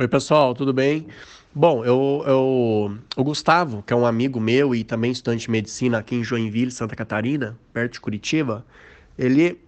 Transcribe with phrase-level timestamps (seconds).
[0.00, 1.08] Oi, pessoal, tudo bem?
[1.54, 5.98] Bom, eu, eu, o Gustavo, que é um amigo meu e também estudante de medicina
[5.98, 8.64] aqui em Joinville, Santa Catarina, perto de Curitiba,
[9.18, 9.60] ele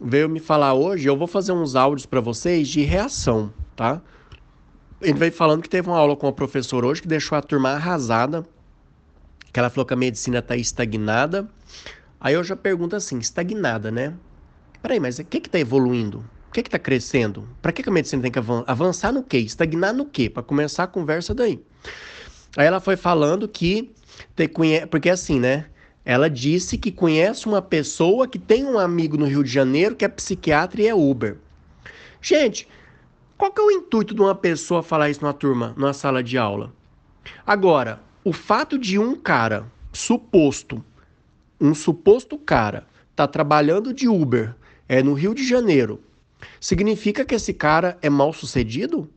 [0.00, 1.06] veio me falar hoje.
[1.06, 4.00] Eu vou fazer uns áudios para vocês de reação, tá?
[4.98, 7.72] Ele veio falando que teve uma aula com a professora hoje que deixou a turma
[7.72, 8.46] arrasada,
[9.52, 11.46] que ela falou que a medicina está estagnada.
[12.18, 14.14] Aí eu já pergunto assim: estagnada, né?
[14.80, 16.24] Peraí, mas o que está evoluindo?
[16.62, 17.48] Que está crescendo?
[17.60, 19.38] Para que, que a medicina tem que avançar no quê?
[19.38, 20.30] Estagnar no quê?
[20.30, 21.60] Para começar a conversa daí.
[22.56, 23.92] Aí ela foi falando que
[24.90, 25.66] porque assim, né?
[26.04, 30.04] Ela disse que conhece uma pessoa que tem um amigo no Rio de Janeiro que
[30.04, 31.36] é psiquiatra e é Uber.
[32.22, 32.68] Gente,
[33.36, 36.38] qual que é o intuito de uma pessoa falar isso numa turma, numa sala de
[36.38, 36.72] aula?
[37.44, 40.82] Agora, o fato de um cara suposto,
[41.60, 44.54] um suposto cara, tá trabalhando de Uber
[44.88, 46.00] é no Rio de Janeiro
[46.60, 49.08] Significa que esse cara é mal sucedido?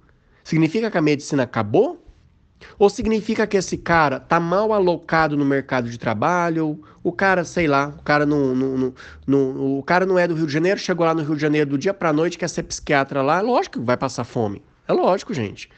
[0.43, 2.03] Significa que a medicina acabou?
[2.77, 6.81] Ou significa que esse cara tá mal alocado no mercado de trabalho?
[7.03, 8.93] O cara, sei lá, o cara não, não, não,
[9.25, 11.69] não, o cara não é do Rio de Janeiro, chegou lá no Rio de Janeiro
[11.69, 14.61] do dia para noite, quer ser psiquiatra lá, lógico que vai passar fome.
[14.87, 15.69] É lógico, gente.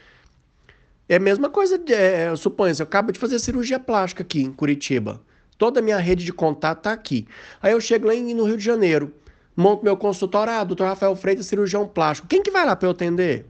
[1.08, 4.52] É a mesma coisa, é, eu suponho, eu acabo de fazer cirurgia plástica aqui em
[4.52, 5.20] Curitiba.
[5.58, 7.26] Toda a minha rede de contato tá aqui.
[7.60, 9.12] Aí eu chego lá no Rio de Janeiro
[9.56, 12.28] monto meu consultório, ah, doutor Rafael Freitas, cirurgião plástico.
[12.28, 13.46] Quem que vai lá para eu atender?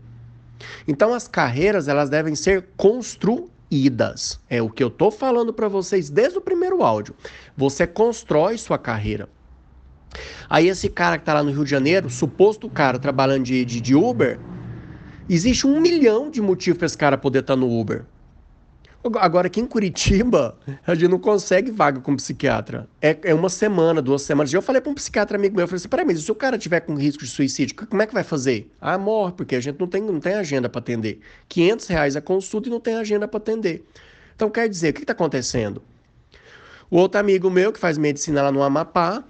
[0.86, 4.38] Então as carreiras, elas devem ser construídas.
[4.48, 7.14] É o que eu tô falando para vocês desde o primeiro áudio.
[7.56, 9.28] Você constrói sua carreira.
[10.48, 13.80] Aí esse cara que tá lá no Rio de Janeiro, suposto cara trabalhando de, de,
[13.80, 14.38] de Uber,
[15.28, 18.04] existe um milhão de motivos para esse cara poder estar tá no Uber.
[19.20, 22.88] Agora, aqui em Curitiba, a gente não consegue vaga com psiquiatra.
[23.00, 24.52] É, é uma semana, duas semanas.
[24.52, 26.56] Eu falei para um psiquiatra amigo meu, eu falei assim, peraí, mas se o cara
[26.56, 28.70] tiver com risco de suicídio, como é que vai fazer?
[28.80, 31.20] Ah, morre, porque a gente não tem, não tem agenda para atender.
[31.48, 33.84] 500 reais a consulta e não tem agenda para atender.
[34.36, 35.82] Então, quer dizer, o que está acontecendo?
[36.88, 39.24] O outro amigo meu, que faz medicina lá no Amapá,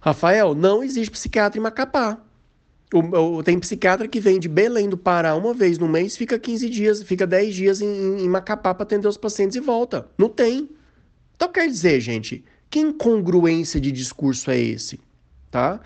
[0.00, 2.18] Rafael, não existe psiquiatra em Macapá.
[2.92, 6.38] O, o, tem psiquiatra que vem de Belém do Pará uma vez no mês, fica
[6.38, 10.08] 15 dias, fica 10 dias em, em Macapá para atender os pacientes e volta.
[10.16, 10.68] Não tem.
[11.34, 15.00] Então quer dizer, gente, que incongruência de discurso é esse?
[15.50, 15.80] Tá?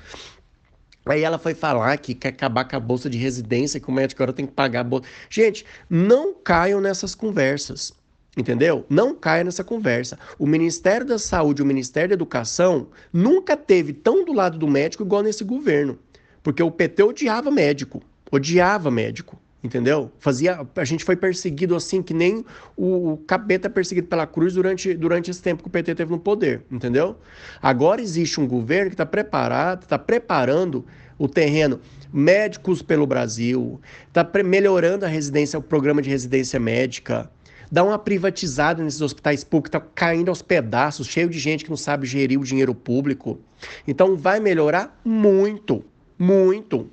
[1.07, 4.23] Aí ela foi falar que quer acabar com a bolsa de residência, que o médico
[4.23, 5.09] agora tem que pagar a bolsa.
[5.31, 7.93] Gente, não caiam nessas conversas.
[8.37, 8.87] Entendeu?
[8.89, 10.17] Não caia nessa conversa.
[10.39, 14.69] O Ministério da Saúde e o Ministério da Educação nunca teve tão do lado do
[14.69, 15.99] médico igual nesse governo.
[16.43, 20.11] Porque o PT odiava médico, odiava médico, entendeu?
[20.19, 22.45] Fazia, a gente foi perseguido assim que nem
[22.77, 26.11] o, o capeta é perseguido pela cruz durante, durante esse tempo que o PT teve
[26.11, 27.17] no poder, entendeu?
[27.61, 30.85] Agora existe um governo que está preparado, está preparando
[31.19, 31.81] o terreno
[32.13, 37.31] médicos pelo Brasil, está melhorando a residência, o programa de residência médica,
[37.71, 41.77] dá uma privatizada nesses hospitais públicos, está caindo aos pedaços, cheio de gente que não
[41.77, 43.39] sabe gerir o dinheiro público.
[43.87, 45.85] Então vai melhorar muito.
[46.21, 46.91] Muito.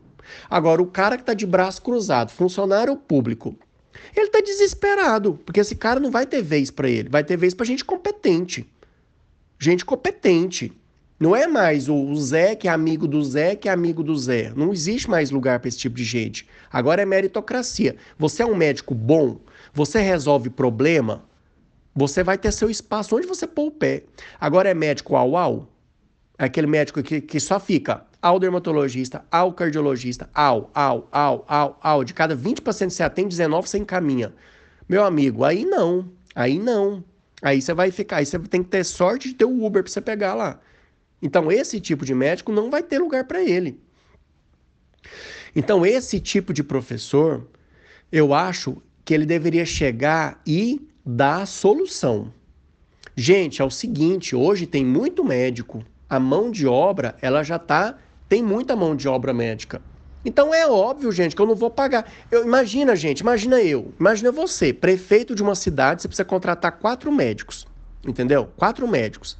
[0.50, 3.58] Agora, o cara que está de braço cruzado, funcionário público,
[4.16, 7.54] ele está desesperado, porque esse cara não vai ter vez para ele, vai ter vez
[7.54, 8.66] para gente competente.
[9.60, 10.72] Gente competente.
[11.20, 14.54] Não é mais o Zé que é amigo do Zé que é amigo do Zé.
[14.56, 16.48] Não existe mais lugar para esse tipo de gente.
[16.72, 17.98] Agora é meritocracia.
[18.18, 19.42] Você é um médico bom,
[19.74, 21.26] você resolve problema,
[21.94, 24.04] você vai ter seu espaço onde você pôr o pé.
[24.40, 25.68] Agora é médico au au,
[26.38, 32.04] aquele médico que, que só fica ao dermatologista, ao cardiologista, ao, ao, ao, ao, ao.
[32.04, 34.34] De cada 20 pacientes que você atende, 19 você encaminha.
[34.88, 36.10] Meu amigo, aí não.
[36.36, 37.04] Aí não.
[37.42, 39.92] Aí você vai ficar, aí você tem que ter sorte de ter o Uber para
[39.92, 40.60] você pegar lá.
[41.22, 43.80] Então, esse tipo de médico não vai ter lugar para ele.
[45.56, 47.48] Então, esse tipo de professor,
[48.12, 52.32] eu acho que ele deveria chegar e dar a solução.
[53.16, 57.96] Gente, é o seguinte, hoje tem muito médico a mão de obra, ela já tá,
[58.30, 59.82] tem muita mão de obra médica.
[60.24, 62.12] Então é óbvio, gente, que eu não vou pagar.
[62.30, 67.12] Eu, imagina, gente, imagina eu, imagina você, prefeito de uma cidade, você precisa contratar quatro
[67.12, 67.66] médicos,
[68.06, 68.50] entendeu?
[68.58, 69.38] Quatro médicos.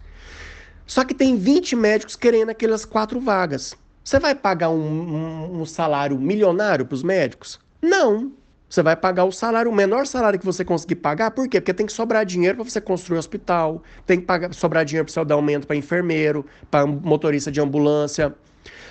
[0.86, 3.76] Só que tem 20 médicos querendo aquelas quatro vagas.
[4.04, 7.60] Você vai pagar um, um, um salário milionário para os médicos?
[7.82, 8.32] Não.
[8.70, 11.62] Você vai pagar o salário, o menor salário que você conseguir pagar, por quê?
[11.62, 15.14] Porque tem que sobrar dinheiro para você construir hospital, tem que pagar, sobrar dinheiro para
[15.14, 18.36] você dar aumento para enfermeiro, para motorista de ambulância.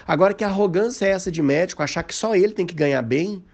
[0.06, 3.44] Agora, que arrogância é essa de médico, achar que só ele tem que ganhar bem,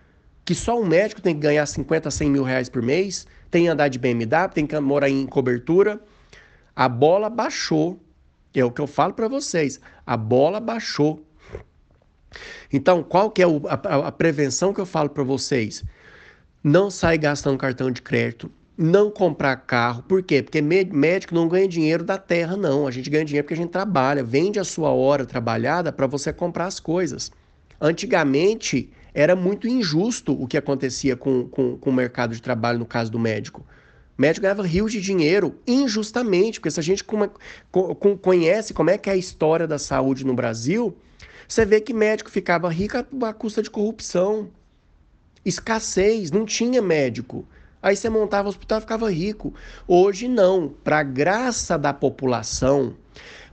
[0.45, 3.69] que só um médico tem que ganhar 50, 100 mil reais por mês, tem que
[3.69, 6.01] andar de BMW, tem que morar em cobertura.
[6.75, 8.01] A bola baixou.
[8.55, 9.81] É o que eu falo para vocês.
[10.07, 11.25] A bola baixou.
[12.73, 15.83] Então, qual que é a, a, a prevenção que eu falo para vocês?
[16.63, 20.03] Não sair gastando cartão de crédito, não comprar carro.
[20.03, 20.43] Por quê?
[20.43, 22.87] Porque médico não ganha dinheiro da terra, não.
[22.87, 26.33] A gente ganha dinheiro porque a gente trabalha, vende a sua hora trabalhada para você
[26.33, 27.31] comprar as coisas.
[27.81, 32.87] Antigamente, era muito injusto o que acontecia com, com, com o mercado de trabalho no
[32.87, 33.65] caso do médico.
[34.17, 37.05] O médico ganhava rios de dinheiro injustamente, porque se a gente
[38.21, 40.97] conhece como é que é a história da saúde no Brasil,
[41.49, 44.51] você vê que médico ficava rico à custa de corrupção,
[45.45, 47.47] escassez, não tinha médico.
[47.83, 49.53] Aí você montava o hospital e ficava rico.
[49.89, 52.95] Hoje não, para graça da população,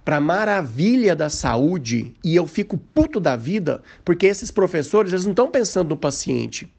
[0.06, 5.32] para maravilha da saúde, e eu fico puto da vida, porque esses professores, eles não
[5.32, 6.72] estão pensando no paciente.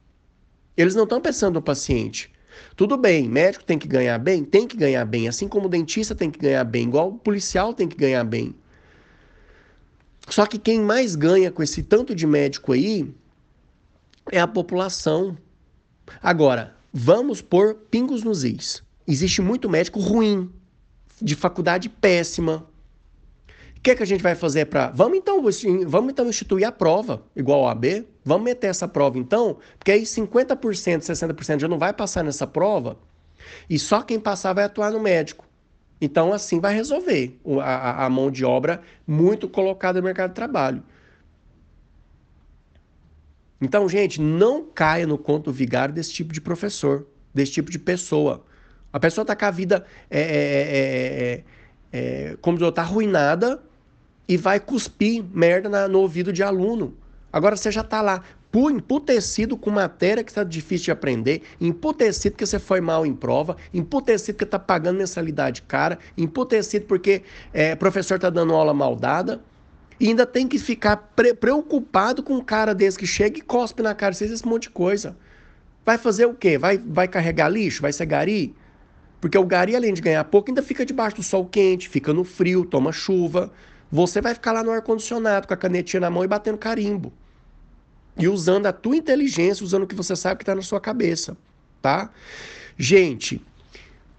[0.76, 2.30] Eles não estão pensando no paciente.
[2.76, 4.44] Tudo bem, médico tem que ganhar bem?
[4.44, 7.96] Tem que ganhar bem, assim como dentista tem que ganhar bem, igual policial tem que
[7.96, 8.54] ganhar bem.
[10.28, 13.12] Só que quem mais ganha com esse tanto de médico aí
[14.30, 15.36] é a população.
[16.22, 18.82] Agora, vamos pôr pingos nos is.
[19.06, 20.52] Existe muito médico ruim,
[21.20, 22.66] de faculdade péssima,
[23.80, 24.90] o que, é que a gente vai fazer para.
[24.90, 25.42] Vamos então,
[25.86, 28.06] vamos então instituir a prova, igual ao AB?
[28.22, 29.56] Vamos meter essa prova então?
[29.78, 30.54] Porque aí 50%,
[31.00, 32.98] 60% já não vai passar nessa prova
[33.70, 35.46] e só quem passar vai atuar no médico.
[35.98, 40.82] Então, assim vai resolver a, a mão de obra muito colocada no mercado de trabalho.
[43.60, 48.44] Então, gente, não caia no conto vigário desse tipo de professor, desse tipo de pessoa.
[48.92, 51.44] A pessoa está com a vida, é, é,
[51.92, 53.62] é, como está arruinada
[54.26, 56.96] e vai cuspir merda na, no ouvido de aluno.
[57.32, 58.22] Agora você já está lá,
[58.52, 63.56] emputecido com matéria que está difícil de aprender, emputecido porque você foi mal em prova,
[63.72, 67.22] emputecido porque está pagando mensalidade cara, emputecido porque
[67.52, 69.40] é, professor está dando aula mal dada,
[70.00, 73.82] e ainda tem que ficar pre preocupado com um cara desse que chega e cospe
[73.82, 75.14] na cara, esse monte de coisa.
[75.84, 76.56] Vai fazer o quê?
[76.56, 77.82] Vai, vai carregar lixo?
[77.82, 78.54] Vai ser gari?
[79.20, 82.24] Porque o gari, além de ganhar pouco, ainda fica debaixo do sol quente, fica no
[82.24, 83.52] frio, toma chuva.
[83.92, 87.12] Você vai ficar lá no ar-condicionado com a canetinha na mão e batendo carimbo.
[88.16, 91.36] E usando a tua inteligência, usando o que você sabe que está na sua cabeça,
[91.82, 92.10] tá?
[92.78, 93.44] Gente,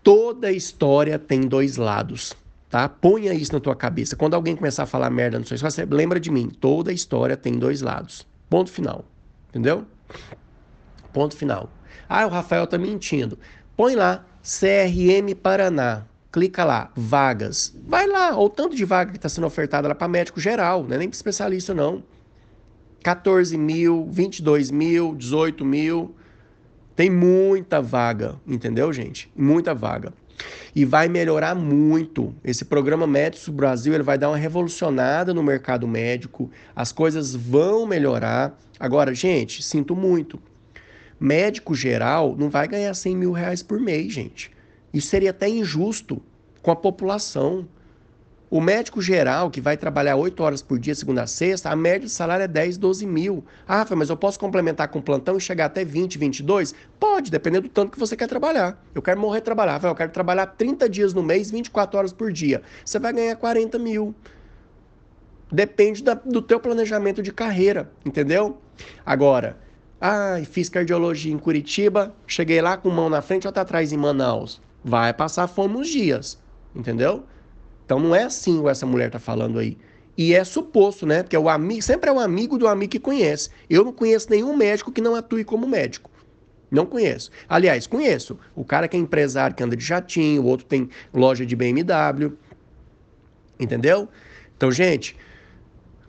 [0.04, 2.34] toda história tem dois lados,
[2.72, 2.90] tá?
[2.90, 4.16] Ponha isso na tua cabeça.
[4.16, 6.50] Quando alguém começar a falar merda no seu história, você lembra de mim.
[6.50, 8.26] Toda história tem dois lados.
[8.50, 9.06] Ponto final.
[9.50, 9.86] Entendeu?
[11.14, 11.70] Ponto final.
[12.10, 13.38] Ah, o Rafael tá mentindo.
[13.76, 17.76] Põe lá, CRM Paraná clica lá, vagas.
[17.86, 20.96] Vai lá, ou tanto de vaga que está sendo ofertada lá para médico geral, não
[20.96, 22.04] é nem para especialista não.
[23.04, 26.16] 14 mil, 22 mil, 18 mil.
[26.96, 29.32] Tem muita vaga, entendeu, gente?
[29.36, 30.14] Muita vaga.
[30.76, 32.34] E vai melhorar muito.
[32.44, 36.50] Esse programa Médicos Brasil ele vai dar uma revolucionada no mercado médico.
[36.76, 38.58] As coisas vão melhorar.
[38.80, 40.40] Agora, gente, sinto muito.
[41.20, 44.50] Médico geral não vai ganhar 100 mil reais por mês, gente.
[44.94, 46.22] Isso seria até injusto
[46.62, 47.68] com a população.
[48.52, 52.02] O médico geral, que vai trabalhar 8 horas por dia, segunda a sexta, a média
[52.02, 53.46] de salário é 10, 12 mil.
[53.66, 56.76] Ah, mas eu posso complementar com plantão e chegar até 20, 22?
[57.00, 58.78] Pode, dependendo do tanto que você quer trabalhar.
[58.94, 59.82] Eu quero morrer trabalhar.
[59.82, 62.62] Eu quero trabalhar 30 dias no mês, 24 horas por dia.
[62.84, 64.14] Você vai ganhar 40 mil.
[65.50, 68.58] Depende da, do teu planejamento de carreira, entendeu?
[69.06, 69.58] Agora,
[70.02, 74.62] ah, fiz cardiologia em Curitiba, cheguei lá com mão na frente, outra atrás em Manaus
[74.84, 76.40] vai passar fome uns dias,
[76.76, 77.24] entendeu?
[77.92, 79.78] Então não é assim o essa mulher tá falando aí.
[80.18, 81.24] E é suposto, né?
[81.24, 83.50] Porque o amigo sempre é o amigo do amigo que conhece.
[83.70, 86.10] Eu não conheço nenhum médico que não atue como médico.
[86.72, 87.30] Não conheço.
[87.50, 88.40] Aliás, conheço.
[88.56, 92.32] O cara que é empresário, que anda de jatinho, o outro tem loja de BMW.
[93.60, 94.08] Entendeu?
[94.56, 95.18] Então, gente,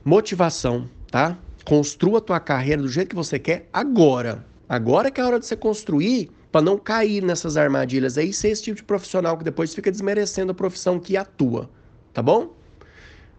[0.04, 1.36] motivação, tá?
[1.64, 4.46] Construa a tua carreira do jeito que você quer agora.
[4.68, 8.50] Agora que é a hora de você construir para não cair nessas armadilhas aí, ser
[8.50, 11.70] esse tipo de profissional que depois fica desmerecendo a profissão que atua,
[12.12, 12.54] tá bom?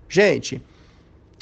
[0.09, 0.61] Gente,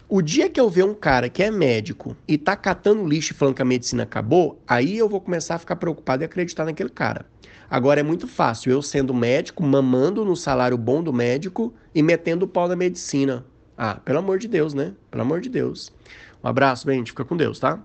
[0.10, 3.36] o dia que eu ver um cara que é médico e tá catando lixo e
[3.36, 6.90] falando que a medicina acabou, aí eu vou começar a ficar preocupado e acreditar naquele
[6.90, 7.26] cara.
[7.70, 12.44] Agora é muito fácil eu sendo médico, mamando no salário bom do médico e metendo
[12.44, 13.46] o pau na medicina.
[13.78, 14.94] Ah, pelo amor de Deus, né?
[15.10, 15.90] Pelo amor de Deus.
[16.44, 17.12] Um abraço, gente.
[17.12, 17.80] Fica com Deus, tá?